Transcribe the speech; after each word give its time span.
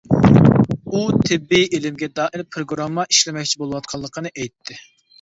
ئۇ 0.99 1.01
تېببىي 1.17 1.69
ئىلىمگە 1.79 2.11
دائىر 2.21 2.47
پىروگرامما 2.57 3.09
ئىشلىمەكچى 3.15 3.63
بولۇۋاتقانلىقىنى 3.65 4.37
ئېيتتى. 4.37 4.85